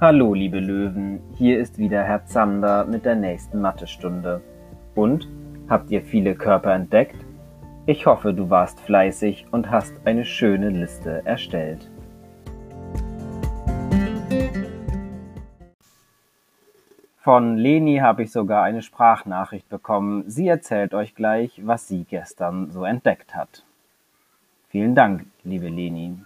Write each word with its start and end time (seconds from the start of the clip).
Hallo, 0.00 0.32
liebe 0.32 0.60
Löwen, 0.60 1.20
hier 1.34 1.58
ist 1.58 1.76
wieder 1.76 2.04
Herr 2.04 2.24
Zander 2.24 2.84
mit 2.84 3.04
der 3.04 3.16
nächsten 3.16 3.60
Mathestunde. 3.60 4.40
Und, 4.94 5.26
habt 5.68 5.90
ihr 5.90 6.02
viele 6.02 6.36
Körper 6.36 6.72
entdeckt? 6.72 7.16
Ich 7.84 8.06
hoffe, 8.06 8.32
du 8.32 8.48
warst 8.48 8.78
fleißig 8.78 9.46
und 9.50 9.72
hast 9.72 9.92
eine 10.04 10.24
schöne 10.24 10.68
Liste 10.68 11.22
erstellt. 11.24 11.90
Von 17.16 17.56
Leni 17.56 17.96
habe 17.96 18.22
ich 18.22 18.30
sogar 18.30 18.62
eine 18.62 18.82
Sprachnachricht 18.82 19.68
bekommen. 19.68 20.22
Sie 20.30 20.46
erzählt 20.46 20.94
euch 20.94 21.16
gleich, 21.16 21.60
was 21.66 21.88
sie 21.88 22.04
gestern 22.04 22.70
so 22.70 22.84
entdeckt 22.84 23.34
hat. 23.34 23.64
Vielen 24.68 24.94
Dank, 24.94 25.26
liebe 25.42 25.68
Leni. 25.68 26.20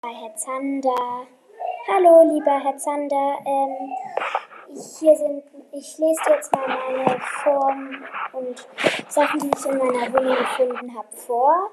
Herr 0.00 0.36
Zander. 0.36 1.26
Hallo, 1.86 2.22
lieber 2.32 2.58
Herr 2.58 2.76
Zander. 2.76 3.38
Ähm, 3.44 3.92
hier 4.68 5.16
sind, 5.16 5.44
ich 5.72 5.98
lese 5.98 6.20
jetzt 6.30 6.52
mal 6.54 6.66
meine 6.66 7.20
Form 7.20 8.04
und 8.32 8.68
Sachen, 9.08 9.40
die 9.40 9.50
ich 9.56 9.66
in 9.66 9.78
meiner 9.78 10.12
Wohnung 10.12 10.36
gefunden 10.36 10.96
habe, 10.96 11.16
vor. 11.16 11.70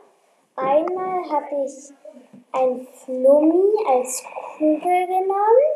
Einmal 0.55 1.29
habe 1.29 1.65
ich 1.65 1.93
ein 2.51 2.87
Flummi 2.93 3.71
als 3.87 4.23
Kugel 4.57 5.07
genommen, 5.07 5.67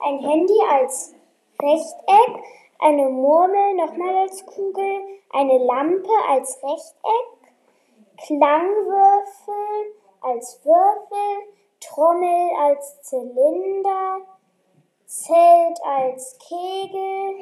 ein 0.00 0.18
Handy 0.18 0.58
als 0.70 1.14
Rechteck, 1.60 2.44
eine 2.78 3.08
Murmel 3.08 3.74
nochmal 3.74 4.16
als 4.22 4.44
Kugel, 4.46 5.20
eine 5.32 5.58
Lampe 5.58 6.10
als 6.28 6.62
Rechteck, 6.62 7.52
Klangwürfel 8.26 9.94
als 10.20 10.60
Würfel, 10.64 11.61
Trommel 11.82 12.50
als 12.60 13.02
Zylinder, 13.02 14.18
Zelt 15.06 15.78
als 15.84 16.38
Kegel 16.38 17.34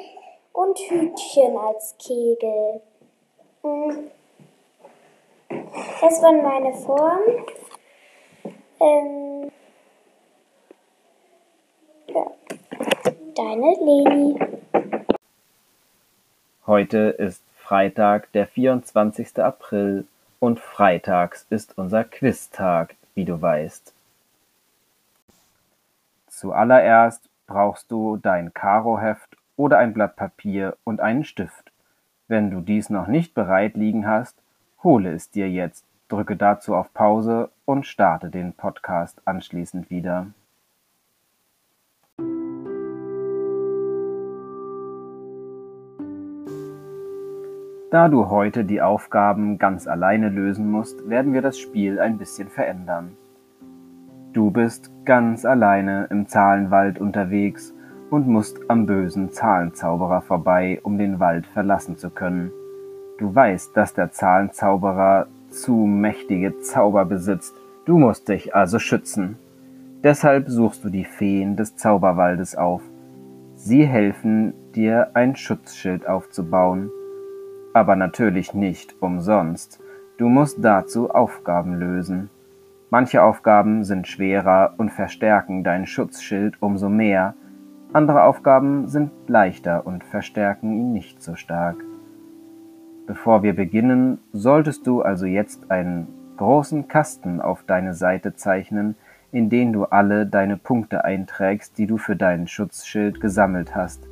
und 0.52 0.78
Hütchen 0.78 1.56
als 1.56 1.94
Kegel. 1.98 2.80
Hm. 3.62 4.10
Das 6.00 6.22
waren 6.22 6.42
meine 6.42 6.74
Formen. 6.74 7.44
Ähm, 8.80 9.52
ja. 12.08 12.26
Deine 13.36 13.74
Leni. 13.78 14.38
Heute 16.66 16.98
ist 17.18 17.42
Freitag, 17.54 18.32
der 18.32 18.46
24. 18.46 19.38
April 19.38 20.06
und 20.40 20.58
freitags 20.58 21.46
ist 21.50 21.76
unser 21.76 22.04
Quiztag, 22.04 22.96
wie 23.14 23.24
du 23.24 23.40
weißt. 23.40 23.92
Zuallererst 26.40 27.28
brauchst 27.46 27.90
du 27.90 28.16
dein 28.16 28.54
Karoheft 28.54 29.36
oder 29.56 29.76
ein 29.76 29.92
Blatt 29.92 30.16
Papier 30.16 30.74
und 30.84 30.98
einen 30.98 31.24
Stift. 31.24 31.70
Wenn 32.28 32.50
du 32.50 32.62
dies 32.62 32.88
noch 32.88 33.08
nicht 33.08 33.34
bereit 33.34 33.76
liegen 33.76 34.06
hast, 34.06 34.42
hole 34.82 35.12
es 35.12 35.30
dir 35.30 35.50
jetzt, 35.50 35.84
drücke 36.08 36.36
dazu 36.36 36.74
auf 36.74 36.94
Pause 36.94 37.50
und 37.66 37.84
starte 37.84 38.30
den 38.30 38.54
Podcast 38.54 39.20
anschließend 39.26 39.90
wieder. 39.90 40.28
Da 47.90 48.08
du 48.08 48.30
heute 48.30 48.64
die 48.64 48.80
Aufgaben 48.80 49.58
ganz 49.58 49.86
alleine 49.86 50.30
lösen 50.30 50.70
musst, 50.70 51.06
werden 51.06 51.34
wir 51.34 51.42
das 51.42 51.58
Spiel 51.58 52.00
ein 52.00 52.16
bisschen 52.16 52.48
verändern. 52.48 53.14
Du 54.32 54.52
bist 54.52 54.92
ganz 55.04 55.44
alleine 55.44 56.06
im 56.10 56.28
Zahlenwald 56.28 57.00
unterwegs 57.00 57.74
und 58.10 58.28
musst 58.28 58.58
am 58.68 58.86
bösen 58.86 59.32
Zahlenzauberer 59.32 60.22
vorbei, 60.22 60.78
um 60.84 60.98
den 60.98 61.18
Wald 61.18 61.46
verlassen 61.48 61.96
zu 61.96 62.10
können. 62.10 62.52
Du 63.18 63.34
weißt, 63.34 63.76
dass 63.76 63.92
der 63.92 64.12
Zahlenzauberer 64.12 65.26
zu 65.48 65.72
mächtige 65.72 66.60
Zauber 66.60 67.04
besitzt, 67.04 67.56
du 67.86 67.98
musst 67.98 68.28
dich 68.28 68.54
also 68.54 68.78
schützen. 68.78 69.36
Deshalb 70.04 70.48
suchst 70.48 70.84
du 70.84 70.90
die 70.90 71.04
Feen 71.04 71.56
des 71.56 71.76
Zauberwaldes 71.76 72.54
auf. 72.54 72.82
Sie 73.54 73.84
helfen 73.84 74.54
dir 74.76 75.10
ein 75.14 75.34
Schutzschild 75.34 76.08
aufzubauen. 76.08 76.90
Aber 77.74 77.96
natürlich 77.96 78.54
nicht 78.54 78.94
umsonst. 79.00 79.80
Du 80.18 80.28
musst 80.28 80.64
dazu 80.64 81.10
Aufgaben 81.10 81.74
lösen. 81.74 82.30
Manche 82.90 83.22
Aufgaben 83.22 83.84
sind 83.84 84.08
schwerer 84.08 84.74
und 84.76 84.90
verstärken 84.90 85.62
dein 85.62 85.86
Schutzschild 85.86 86.60
umso 86.60 86.88
mehr, 86.88 87.34
andere 87.92 88.22
Aufgaben 88.22 88.88
sind 88.88 89.10
leichter 89.26 89.86
und 89.86 90.04
verstärken 90.04 90.72
ihn 90.72 90.92
nicht 90.92 91.22
so 91.22 91.34
stark. 91.34 91.76
Bevor 93.06 93.42
wir 93.42 93.54
beginnen, 93.54 94.18
solltest 94.32 94.86
du 94.86 95.02
also 95.02 95.26
jetzt 95.26 95.70
einen 95.70 96.06
großen 96.36 96.86
Kasten 96.88 97.40
auf 97.40 97.64
deine 97.64 97.94
Seite 97.94 98.34
zeichnen, 98.34 98.96
in 99.32 99.50
den 99.50 99.72
du 99.72 99.84
alle 99.84 100.26
deine 100.26 100.56
Punkte 100.56 101.04
einträgst, 101.04 101.78
die 101.78 101.86
du 101.86 101.96
für 101.96 102.16
dein 102.16 102.46
Schutzschild 102.46 103.20
gesammelt 103.20 103.74
hast. 103.74 104.08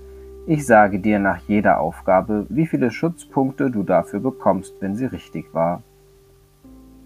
Ich 0.46 0.66
sage 0.66 0.98
dir 0.98 1.18
nach 1.18 1.38
jeder 1.48 1.80
Aufgabe, 1.80 2.46
wie 2.48 2.66
viele 2.66 2.90
Schutzpunkte 2.90 3.70
du 3.70 3.82
dafür 3.82 4.20
bekommst, 4.20 4.74
wenn 4.80 4.94
sie 4.94 5.06
richtig 5.06 5.52
war. 5.52 5.82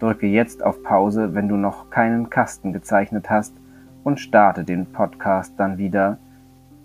Drücke 0.03 0.27
jetzt 0.27 0.61
auf 0.61 0.83
Pause, 0.83 1.33
wenn 1.33 1.47
du 1.47 1.55
noch 1.55 1.89
keinen 1.89 2.29
Kasten 2.29 2.73
gezeichnet 2.73 3.29
hast 3.29 3.55
und 4.03 4.19
starte 4.19 4.65
den 4.65 4.87
Podcast 4.87 5.53
dann 5.55 5.77
wieder, 5.77 6.17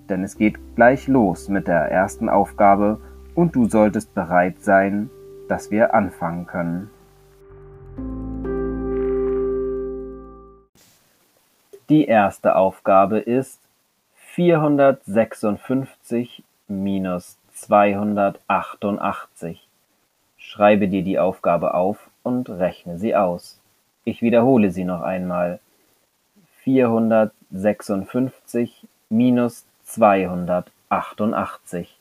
denn 0.09 0.23
es 0.23 0.39
geht 0.39 0.77
gleich 0.77 1.09
los 1.09 1.49
mit 1.49 1.67
der 1.67 1.91
ersten 1.91 2.29
Aufgabe 2.29 3.01
und 3.35 3.57
du 3.57 3.65
solltest 3.65 4.15
bereit 4.15 4.63
sein, 4.63 5.11
dass 5.49 5.73
wir 5.73 5.95
anfangen 5.95 6.47
können. 6.47 6.91
Die 11.89 12.05
erste 12.05 12.55
Aufgabe 12.55 13.19
ist 13.19 13.59
456 14.37 16.45
minus 16.69 17.37
288. 17.55 19.67
Schreibe 20.37 20.87
dir 20.87 21.03
die 21.03 21.19
Aufgabe 21.19 21.75
auf 21.75 22.08
und 22.29 22.49
rechne 22.51 22.99
sie 22.99 23.17
aus. 23.17 23.59
Ich 24.05 24.23
wiederhole 24.23 24.71
sie 24.71 24.85
noch 24.85 25.01
einmal. 25.01 25.59
456 26.63 28.87
minus 29.09 29.65
288. 29.85 31.99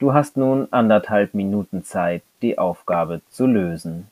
Du 0.00 0.12
hast 0.12 0.36
nun 0.36 0.66
anderthalb 0.72 1.34
Minuten 1.34 1.84
Zeit, 1.84 2.24
die 2.42 2.58
Aufgabe 2.58 3.20
zu 3.28 3.46
lösen. 3.46 4.08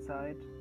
Zeit. 0.00 0.51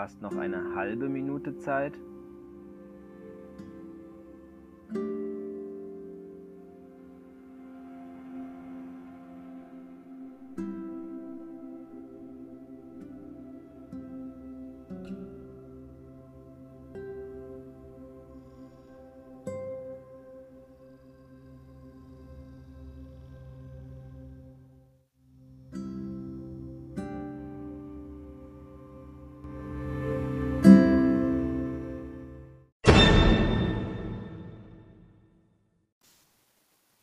Hast 0.00 0.22
noch 0.22 0.34
eine 0.34 0.74
halbe 0.74 1.10
Minute 1.10 1.58
Zeit. 1.58 1.92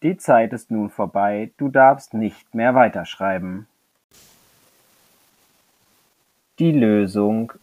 Die 0.04 0.18
Zeit 0.18 0.54
ist 0.54 0.70
nun 0.70 0.92
vorbei, 0.92 1.50
du 1.58 1.70
darfst 1.70 2.14
nicht 2.14 2.54
mehr 2.54 2.76
weiterschreiben. 2.76 3.66
Die 6.60 6.72
Lösung 6.72 7.54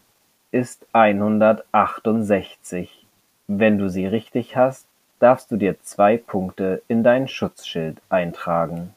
ist 0.50 0.84
168. 0.92 3.06
Wenn 3.46 3.78
du 3.78 3.88
sie 3.88 4.06
richtig 4.06 4.56
hast, 4.56 4.88
darfst 5.20 5.50
du 5.50 5.56
dir 5.56 5.80
zwei 5.82 6.16
Punkte 6.16 6.82
in 6.88 7.04
dein 7.04 7.28
Schutzschild 7.28 8.00
eintragen. 8.08 8.94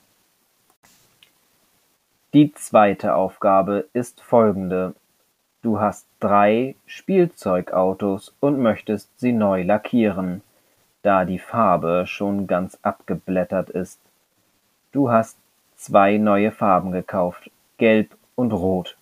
Die 2.33 2.53
zweite 2.53 3.15
Aufgabe 3.15 3.87
ist 3.93 4.21
folgende. 4.21 4.93
Du 5.61 5.79
hast 5.79 6.07
drei 6.19 6.75
Spielzeugautos 6.85 8.33
und 8.39 8.59
möchtest 8.59 9.19
sie 9.19 9.31
neu 9.31 9.63
lackieren, 9.63 10.41
da 11.01 11.25
die 11.25 11.39
Farbe 11.39 12.05
schon 12.07 12.47
ganz 12.47 12.77
abgeblättert 12.81 13.69
ist. 13.69 13.99
Du 14.91 15.11
hast 15.11 15.37
zwei 15.75 16.17
neue 16.17 16.51
Farben 16.51 16.91
gekauft, 16.91 17.51
gelb 17.77 18.15
und 18.35 18.51
rot. 18.51 18.97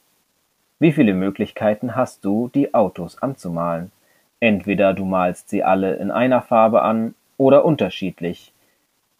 Wie 0.79 0.91
viele 0.91 1.13
Möglichkeiten 1.13 1.95
hast 1.95 2.25
du, 2.25 2.49
die 2.53 2.73
Autos 2.73 3.21
anzumalen? 3.21 3.91
Entweder 4.39 4.93
du 4.93 5.05
malst 5.05 5.49
sie 5.49 5.63
alle 5.63 5.95
in 5.95 6.11
einer 6.11 6.41
Farbe 6.41 6.81
an 6.81 7.15
oder 7.37 7.65
unterschiedlich. 7.65 8.51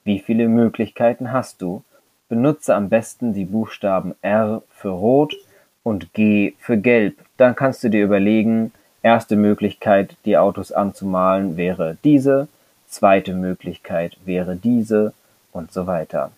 Wie 0.03 0.19
viele 0.19 0.47
Möglichkeiten 0.47 1.31
hast 1.31 1.61
du? 1.61 1.83
Benutze 2.27 2.75
am 2.75 2.89
besten 2.89 3.33
die 3.33 3.45
Buchstaben 3.45 4.15
R 4.21 4.63
für 4.69 4.89
Rot 4.89 5.35
und 5.83 6.13
G 6.13 6.53
für 6.59 6.77
Gelb. 6.77 7.17
Dann 7.37 7.55
kannst 7.55 7.83
du 7.83 7.89
dir 7.89 8.03
überlegen, 8.03 8.71
erste 9.01 9.35
Möglichkeit, 9.35 10.17
die 10.25 10.37
Autos 10.37 10.71
anzumalen, 10.71 11.57
wäre 11.57 11.97
diese, 12.03 12.47
zweite 12.95 13.33
Möglichkeit 13.33 14.17
wäre 14.25 14.55
diese 14.55 15.13
und 15.51 15.71
so 15.71 15.87
weiter. 15.87 16.31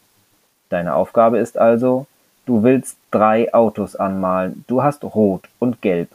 Deine 0.70 0.96
Aufgabe 0.96 1.38
ist 1.38 1.58
also, 1.58 2.08
Du 2.48 2.64
willst 2.64 2.98
drei 3.12 3.54
Autos 3.54 3.98
anmalen, 3.98 4.64
du 4.68 4.82
hast 4.82 5.04
Rot 5.04 5.50
und 5.60 5.82
Gelb. 5.82 6.08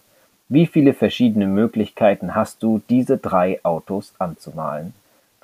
Wie 0.49 0.67
viele 0.67 0.94
verschiedene 0.94 1.47
Möglichkeiten 1.47 2.35
hast 2.35 2.62
du, 2.62 2.81
diese 2.89 3.19
drei 3.19 3.61
Autos 3.65 4.15
anzumalen? 4.19 4.94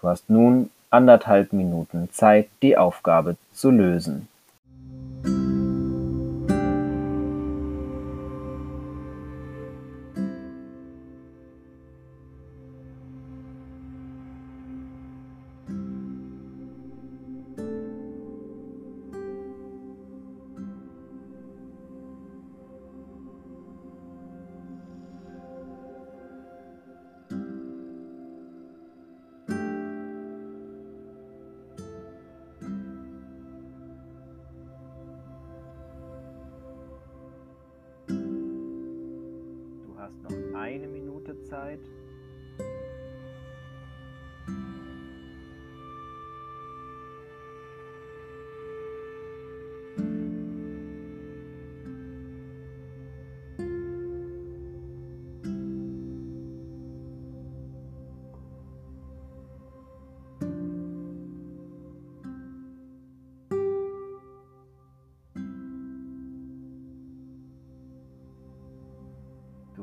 Du 0.00 0.08
hast 0.08 0.30
nun 0.30 0.70
anderthalb 0.88 1.52
Minuten 1.52 2.08
Zeit, 2.10 2.48
die 2.62 2.78
Aufgabe 2.78 3.36
zu 3.52 3.70
lösen. 3.70 4.28
Eine 40.68 40.86
Minute 40.86 41.40
Zeit. 41.44 41.80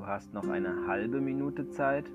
Du 0.06 0.12
hast 0.12 0.36
noch 0.36 0.48
eine 0.48 0.86
halbe 0.86 1.20
Minute 1.20 1.68
Zeit. 1.68 2.06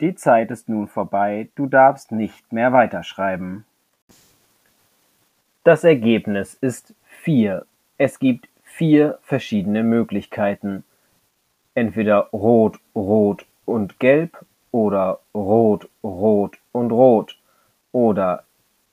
Die 0.00 0.14
Zeit 0.14 0.52
ist 0.52 0.68
nun 0.68 0.86
vorbei, 0.86 1.48
du 1.56 1.66
darfst 1.66 2.12
nicht 2.12 2.52
mehr 2.52 2.72
weiterschreiben. 2.72 3.64
Das 5.64 5.82
Ergebnis 5.82 6.54
ist 6.54 6.94
vier. 7.04 7.66
Es 7.96 8.20
gibt 8.20 8.48
vier 8.62 9.18
verschiedene 9.22 9.82
Möglichkeiten. 9.82 10.84
Entweder 11.74 12.28
rot, 12.32 12.78
rot 12.94 13.44
und 13.64 13.98
gelb 13.98 14.44
oder 14.70 15.18
rot, 15.34 15.88
rot 16.04 16.58
und 16.70 16.92
rot 16.92 17.36
oder 17.90 18.44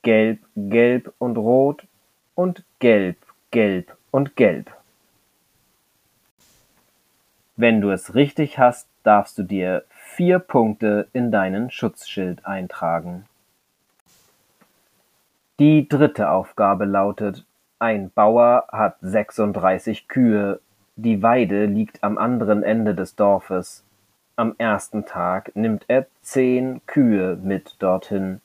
gelb, 0.02 0.40
gelb 0.56 1.14
und 1.20 1.38
rot 1.38 1.86
und 2.34 2.64
gelb, 2.80 3.18
gelb 3.52 3.96
und 4.10 4.36
gelb. 4.36 4.76
Wenn 7.56 7.80
du 7.80 7.92
es 7.92 8.16
richtig 8.16 8.58
hast, 8.58 8.88
darfst 9.04 9.38
du 9.38 9.44
dir 9.44 9.86
vier 10.16 10.40
Punkte 10.40 11.08
in 11.12 11.30
deinen 11.30 11.70
Schutzschild 11.70 12.46
eintragen. 12.46 13.26
Die 15.60 15.90
dritte 15.90 16.30
Aufgabe 16.30 16.86
lautet, 16.86 17.44
ein 17.80 18.12
Bauer 18.12 18.66
hat 18.72 18.96
36 19.02 20.08
Kühe, 20.08 20.62
die 20.96 21.22
Weide 21.22 21.66
liegt 21.66 22.02
am 22.02 22.18
anderen 22.18 22.64
Ende 22.64 22.96
des 22.96 23.18
Dorfes. 23.18 23.84
Am 24.38 24.56
ersten 24.58 25.06
Tag 25.06 25.54
nimmt 25.54 25.84
er 25.90 26.08
zehn 26.22 26.80
Kühe 26.86 27.36
mit 27.36 27.76
dorthin. 27.80 28.40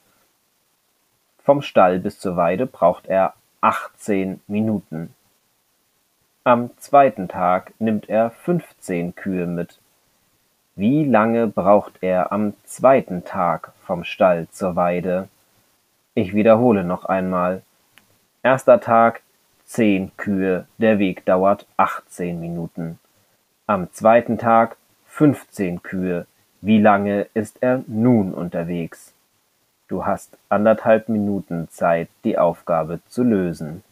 Vom 1.39 1.63
Stall 1.63 2.01
bis 2.01 2.19
zur 2.19 2.35
Weide 2.35 2.67
braucht 2.67 3.07
er 3.07 3.35
18 3.61 4.41
Minuten. 4.49 5.15
Am 6.43 6.77
zweiten 6.79 7.29
Tag 7.29 7.75
nimmt 7.79 8.09
er 8.09 8.31
15 8.31 9.15
Kühe 9.15 9.47
mit. 9.47 9.79
Wie 10.81 11.05
lange 11.05 11.47
braucht 11.47 11.99
er 12.01 12.33
am 12.33 12.55
zweiten 12.65 13.23
Tag 13.27 13.73
vom 13.85 14.03
Stall 14.03 14.49
zur 14.49 14.77
Weide? 14.77 15.29
Ich 16.15 16.33
wiederhole 16.33 16.85
noch 16.85 17.05
einmal. 17.05 17.61
Erster 18.43 18.81
Tag 18.81 19.21
zehn 19.67 20.11
Kühe, 20.17 20.67
der 20.79 20.99
Weg 20.99 21.27
dauert 21.27 21.67
18 21.77 22.41
Minuten. 22.41 22.99
Am 23.67 23.93
zweiten 23.93 24.39
Tag 24.39 24.79
15 25.05 25.83
Kühe. 25.83 26.27
Wie 26.63 26.81
lange 26.81 27.27
ist 27.35 27.63
er 27.63 27.85
nun 27.87 28.33
unterwegs? 28.33 29.13
Du 29.87 30.07
hast 30.07 30.39
anderthalb 30.49 31.11
Minuten 31.11 31.69
Zeit, 31.69 32.09
die 32.25 32.39
Aufgabe 32.39 33.01
zu 33.07 33.23
lösen. 33.23 33.85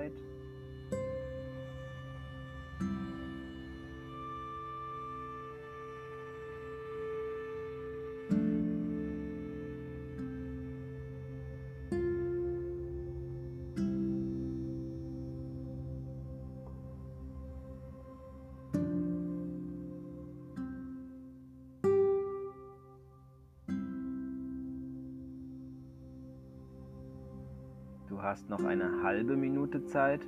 Hast 0.00 0.29
hast 28.30 28.48
noch 28.48 28.62
eine 28.62 29.02
halbe 29.02 29.36
Minute 29.36 29.82
Zeit. 29.86 30.20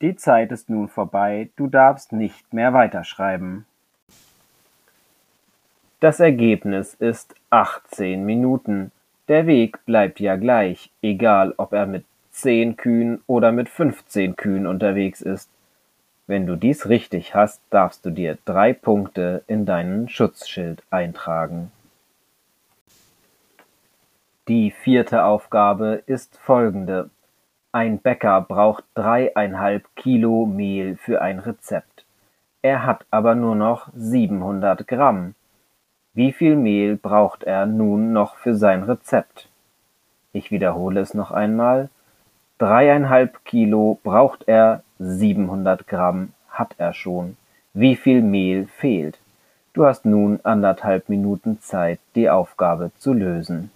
Die 0.00 0.14
Zeit 0.14 0.52
ist 0.52 0.70
nun 0.70 0.88
vorbei, 0.88 1.50
du 1.56 1.66
darfst 1.66 2.12
nicht 2.12 2.52
mehr 2.52 2.72
weiterschreiben. 2.72 3.66
Das 6.00 6.20
Ergebnis 6.20 6.94
ist 6.94 7.34
18 7.50 8.24
Minuten. 8.24 8.92
Der 9.26 9.48
Weg 9.48 9.84
bleibt 9.84 10.20
ja 10.20 10.36
gleich, 10.36 10.92
egal 11.02 11.52
ob 11.56 11.72
er 11.72 11.86
mit 11.86 12.04
10 12.30 12.76
Kühen 12.76 13.20
oder 13.26 13.50
mit 13.50 13.68
15 13.68 14.36
Kühen 14.36 14.68
unterwegs 14.68 15.20
ist. 15.20 15.50
Wenn 16.28 16.46
du 16.46 16.54
dies 16.54 16.88
richtig 16.88 17.34
hast, 17.34 17.60
darfst 17.70 18.06
du 18.06 18.10
dir 18.10 18.38
drei 18.44 18.72
Punkte 18.72 19.42
in 19.48 19.66
deinen 19.66 20.08
Schutzschild 20.08 20.84
eintragen. 20.90 21.72
Die 24.46 24.70
vierte 24.70 25.24
Aufgabe 25.24 26.02
ist 26.06 26.38
folgende. 26.38 27.10
Ein 27.78 28.00
Bäcker 28.00 28.40
braucht 28.40 28.82
dreieinhalb 28.94 29.84
Kilo 29.94 30.46
Mehl 30.46 30.96
für 30.96 31.22
ein 31.22 31.38
Rezept. 31.38 32.04
Er 32.60 32.84
hat 32.84 33.06
aber 33.12 33.36
nur 33.36 33.54
noch 33.54 33.86
700 33.94 34.88
Gramm. 34.88 35.36
Wie 36.12 36.32
viel 36.32 36.56
Mehl 36.56 36.96
braucht 36.96 37.44
er 37.44 37.66
nun 37.66 38.12
noch 38.12 38.34
für 38.34 38.56
sein 38.56 38.82
Rezept? 38.82 39.48
Ich 40.32 40.50
wiederhole 40.50 40.98
es 40.98 41.14
noch 41.14 41.30
einmal. 41.30 41.88
Dreieinhalb 42.58 43.44
Kilo 43.44 44.00
braucht 44.02 44.48
er, 44.48 44.82
700 44.98 45.86
Gramm 45.86 46.32
hat 46.50 46.74
er 46.78 46.92
schon. 46.92 47.36
Wie 47.74 47.94
viel 47.94 48.22
Mehl 48.22 48.66
fehlt? 48.66 49.20
Du 49.72 49.86
hast 49.86 50.04
nun 50.04 50.40
anderthalb 50.42 51.08
Minuten 51.08 51.60
Zeit, 51.60 52.00
die 52.16 52.28
Aufgabe 52.28 52.90
zu 52.98 53.12
lösen. 53.12 53.70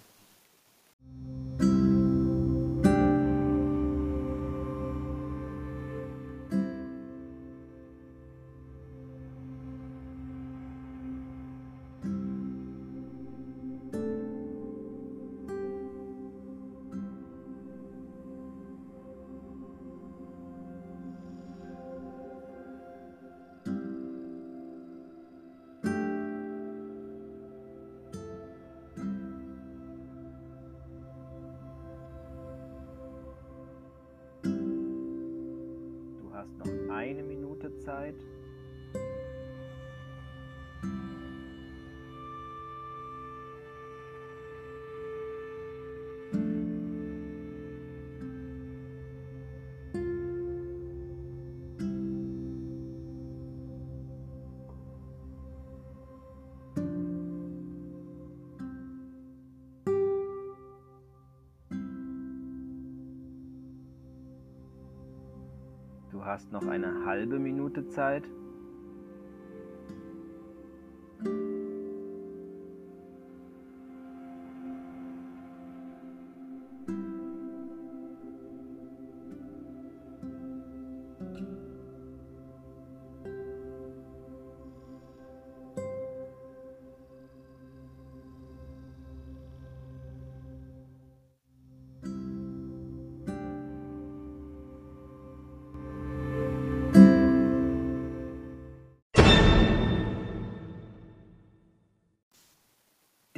Eine 36.93 37.23
Minute 37.23 37.77
Zeit. 37.79 38.15
Du 66.23 66.29
hast 66.29 66.53
noch 66.53 66.65
eine 66.69 67.05
halbe 67.05 67.41
Minute 67.41 67.89
Zeit. 67.89 68.23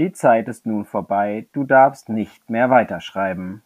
Die 0.05 0.13
Zeit 0.13 0.49
ist 0.49 0.67
nun 0.67 0.85
vorbei, 0.85 1.47
du 1.55 1.65
darfst 1.65 2.11
nicht 2.11 2.51
mehr 2.51 2.69
weiterschreiben. 2.69 3.63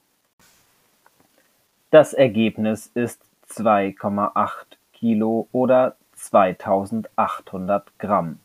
Das 1.91 2.13
Ergebnis 2.13 2.93
ist 2.95 3.21
2,8 3.51 4.77
Kilo 4.93 5.49
oder 5.51 5.97
2800 6.15 7.99
Gramm. 7.99 8.39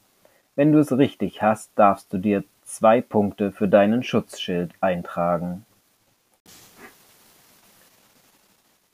Wenn 0.55 0.71
du 0.71 0.79
es 0.79 0.97
richtig 0.97 1.43
hast, 1.43 1.69
darfst 1.75 2.11
du 2.11 2.17
dir 2.17 2.43
zwei 2.63 2.99
Punkte 2.99 3.51
für 3.51 3.67
deinen 3.67 4.01
Schutzschild 4.01 4.73
eintragen. 4.81 5.63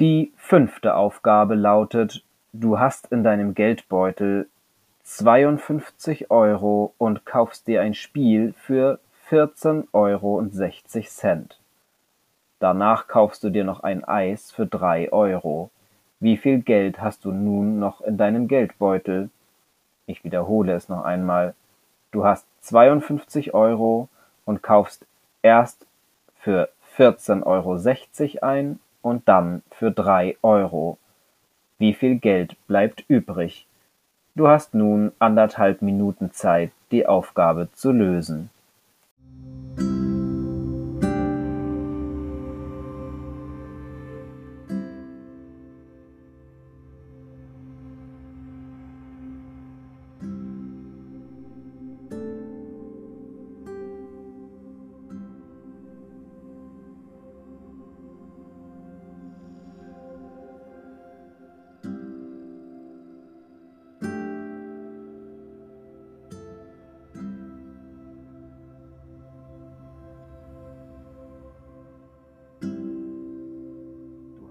Die 0.01 0.33
fünfte 0.35 0.95
Aufgabe 0.95 1.55
lautet, 1.55 2.25
du 2.51 2.79
hast 2.79 3.13
in 3.13 3.23
deinem 3.23 3.55
Geldbeutel 3.55 4.49
52 5.09 6.29
Euro 6.29 6.93
und 6.99 7.25
kaufst 7.25 7.67
dir 7.67 7.81
ein 7.81 7.95
Spiel 7.95 8.53
für 8.53 8.99
14,60 9.31 9.87
Euro. 9.91 10.47
Danach 12.59 13.07
kaufst 13.07 13.43
du 13.43 13.49
dir 13.49 13.63
noch 13.63 13.79
ein 13.81 14.03
Eis 14.03 14.51
für 14.51 14.67
3 14.67 15.11
Euro. 15.11 15.71
Wie 16.19 16.37
viel 16.37 16.59
Geld 16.59 17.01
hast 17.01 17.25
du 17.25 17.31
nun 17.31 17.79
noch 17.79 18.01
in 18.01 18.17
deinem 18.17 18.47
Geldbeutel? 18.47 19.31
Ich 20.05 20.23
wiederhole 20.23 20.73
es 20.73 20.89
noch 20.89 21.03
einmal. 21.03 21.55
Du 22.11 22.23
hast 22.23 22.45
52 22.61 23.55
Euro 23.55 24.09
und 24.45 24.61
kaufst 24.61 25.07
erst 25.41 25.87
für 26.35 26.69
14,60 26.97 27.43
Euro 28.43 28.45
ein 28.47 28.79
und 29.01 29.27
dann 29.27 29.63
für 29.71 29.89
3 29.89 30.37
Euro. 30.43 30.99
Wie 31.79 31.95
viel 31.95 32.19
Geld 32.19 32.55
bleibt 32.67 33.03
übrig? 33.07 33.65
Du 34.39 34.47
hast 34.47 34.73
nun 34.73 35.11
anderthalb 35.19 35.81
Minuten 35.81 36.31
Zeit, 36.31 36.71
die 36.91 37.05
Aufgabe 37.05 37.67
zu 37.73 37.91
lösen. 37.91 38.49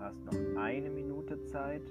Hast 0.09 0.25
noch 0.25 0.63
eine 0.63 0.89
Minute 0.89 1.45
Zeit. 1.45 1.83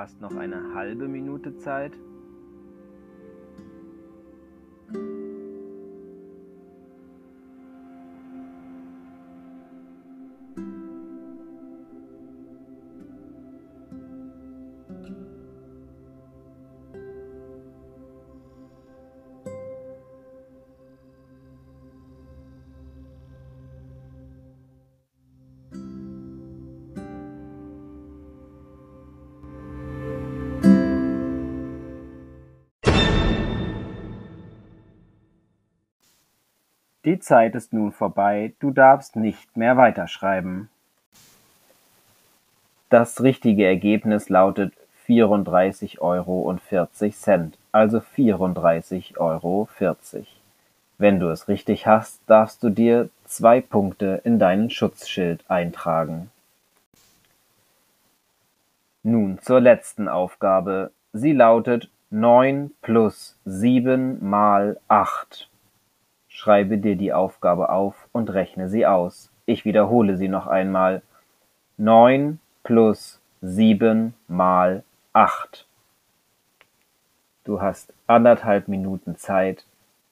Hast 0.00 0.20
noch 0.22 0.34
eine 0.34 0.74
halbe 0.74 1.08
Minute 1.08 1.58
Zeit. 1.58 1.92
Die 37.10 37.18
Zeit 37.18 37.56
ist 37.56 37.72
nun 37.72 37.90
vorbei, 37.90 38.52
du 38.60 38.70
darfst 38.70 39.16
nicht 39.16 39.56
mehr 39.56 39.76
weiterschreiben. 39.76 40.68
Das 42.88 43.20
richtige 43.20 43.66
Ergebnis 43.66 44.28
lautet 44.28 44.72
34,40 45.08 45.98
Euro, 45.98 46.48
also 47.72 47.98
34,40 47.98 49.16
Euro. 49.18 49.68
Wenn 50.98 51.18
du 51.18 51.30
es 51.30 51.48
richtig 51.48 51.88
hast, 51.88 52.20
darfst 52.28 52.62
du 52.62 52.70
dir 52.70 53.10
zwei 53.24 53.60
Punkte 53.60 54.20
in 54.22 54.38
deinen 54.38 54.70
Schutzschild 54.70 55.42
eintragen. 55.50 56.30
Nun 59.02 59.40
zur 59.40 59.60
letzten 59.60 60.06
Aufgabe. 60.06 60.92
Sie 61.12 61.32
lautet 61.32 61.90
9 62.10 62.70
plus 62.82 63.36
7 63.46 64.24
mal 64.24 64.78
8. 64.86 65.49
Schreibe 66.42 66.78
dir 66.78 66.96
die 66.96 67.12
Aufgabe 67.12 67.68
auf 67.68 68.08
und 68.12 68.32
rechne 68.32 68.70
sie 68.70 68.86
aus. 68.86 69.30
Ich 69.44 69.66
wiederhole 69.66 70.16
sie 70.16 70.28
noch 70.28 70.46
einmal. 70.46 71.02
9 71.76 72.40
plus 72.62 73.20
7 73.42 74.14
mal 74.26 74.82
8. 75.12 75.66
Du 77.44 77.60
hast 77.60 77.92
anderthalb 78.06 78.68
Minuten 78.68 79.16
Zeit, 79.16 79.66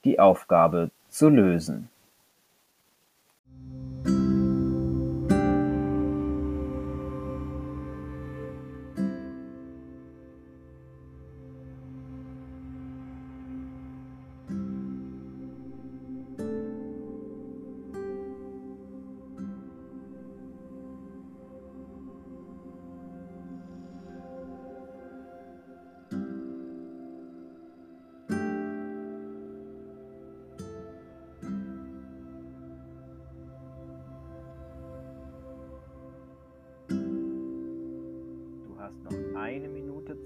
die 0.05 0.21
Aufgabe 0.21 0.91
zu 1.09 1.31
lösen. 1.31 1.89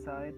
Eine 0.04 0.34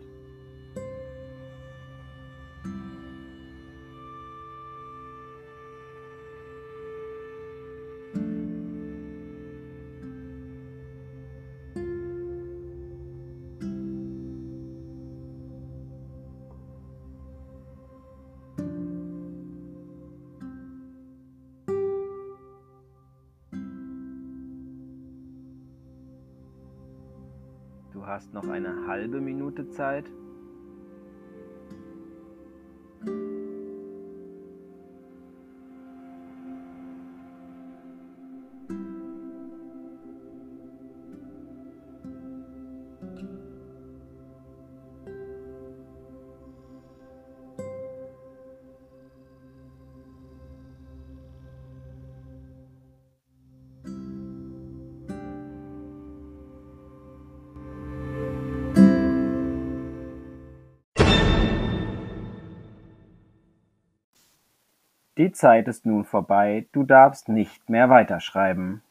Du 28.04 28.10
hast 28.10 28.34
noch 28.34 28.46
eine 28.48 28.86
halbe 28.86 29.18
Minute 29.18 29.66
Zeit. 29.70 30.04
Die 65.16 65.30
Zeit 65.30 65.68
ist 65.68 65.86
nun 65.86 66.04
vorbei, 66.04 66.66
du 66.72 66.82
darfst 66.82 67.28
nicht 67.28 67.70
mehr 67.70 67.88
weiterschreiben. 67.88 68.82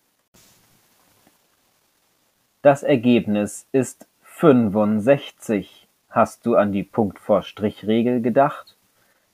Das 2.62 2.82
Ergebnis 2.82 3.68
ist 3.74 4.08
65. 4.24 5.86
Hast 6.10 6.46
du 6.46 6.56
an 6.56 6.72
die 6.72 6.84
Punkt-vor-Strich-Regel 6.84 8.22
gedacht? 8.22 8.78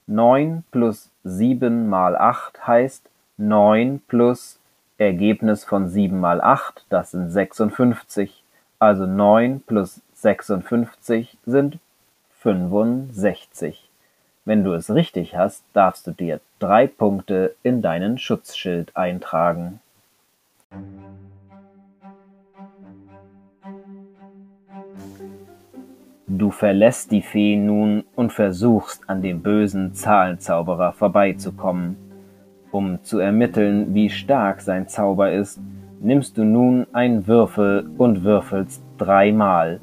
9 0.08 0.64
plus 0.72 1.12
7 1.24 1.88
mal 1.88 2.18
8 2.18 2.66
heißt 2.66 3.08
9 3.38 4.02
plus 4.08 4.60
Ergebnis 4.98 5.64
von 5.66 5.88
7 5.88 6.20
mal 6.20 6.42
8, 6.42 6.88
das 6.90 7.12
sind 7.12 7.30
56. 7.30 8.44
Also 8.80 9.06
9 9.06 9.62
plus 9.62 10.02
56 10.16 11.38
sind 11.46 11.78
65. 12.40 13.90
Wenn 14.46 14.64
du 14.64 14.74
es 14.74 14.90
richtig 14.90 15.36
hast, 15.36 15.64
darfst 15.74 16.08
du 16.08 16.12
dir 16.12 16.40
drei 16.60 16.88
Punkte 16.88 17.56
in 17.64 17.82
deinen 17.82 18.18
Schutzschild 18.18 18.96
eintragen. 18.96 19.80
Du 26.28 26.52
verlässt 26.52 27.12
die 27.12 27.24
Fee 27.24 27.56
nun 27.56 28.04
und 28.16 28.32
versuchst 28.32 29.10
an 29.10 29.22
dem 29.22 29.42
bösen 29.42 29.94
Zahlenzauberer 29.94 30.94
vorbeizukommen. 30.94 31.98
Um 32.72 33.04
zu 33.04 33.18
ermitteln, 33.18 33.96
wie 33.96 34.10
stark 34.10 34.62
sein 34.62 34.88
Zauber 34.88 35.32
ist, 35.32 35.60
nimmst 36.00 36.38
du 36.38 36.44
nun 36.44 36.86
einen 36.94 37.26
Würfel 37.26 37.90
und 37.98 38.24
würfelst 38.24 38.84
dreimal. 38.98 39.80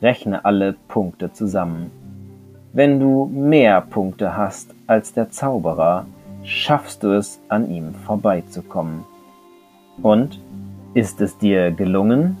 Rechne 0.00 0.44
alle 0.44 0.74
Punkte 0.88 1.32
zusammen. 1.32 1.90
Wenn 2.76 2.98
du 2.98 3.26
mehr 3.26 3.80
Punkte 3.82 4.36
hast 4.36 4.74
als 4.88 5.12
der 5.12 5.30
Zauberer, 5.30 6.06
schaffst 6.42 7.04
du 7.04 7.12
es, 7.12 7.40
an 7.48 7.70
ihm 7.70 7.94
vorbeizukommen. 7.94 9.04
Und 10.02 10.40
ist 10.92 11.20
es 11.20 11.38
dir 11.38 11.70
gelungen? 11.70 12.36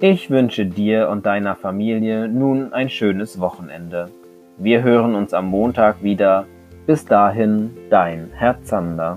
Ich 0.00 0.28
wünsche 0.28 0.66
dir 0.66 1.08
und 1.08 1.24
deiner 1.24 1.56
Familie 1.56 2.28
nun 2.28 2.74
ein 2.74 2.90
schönes 2.90 3.40
Wochenende. 3.40 4.10
Wir 4.58 4.82
hören 4.82 5.14
uns 5.14 5.32
am 5.32 5.46
Montag 5.46 6.02
wieder. 6.02 6.44
Bis 6.86 7.06
dahin, 7.06 7.70
dein 7.88 8.28
Herr 8.34 8.62
Zander. 8.62 9.16